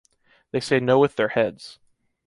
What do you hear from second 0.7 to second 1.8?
no with their heads.